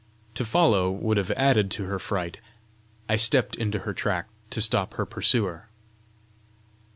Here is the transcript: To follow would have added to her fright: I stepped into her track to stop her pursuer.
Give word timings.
To 0.33 0.43
follow 0.43 0.89
would 0.89 1.17
have 1.17 1.29
added 1.37 1.69
to 1.69 1.85
her 1.85 1.99
fright: 1.99 2.39
I 3.07 3.17
stepped 3.17 3.55
into 3.55 3.81
her 3.81 3.93
track 3.93 4.29
to 4.49 4.59
stop 4.59 4.95
her 4.95 5.05
pursuer. 5.05 5.67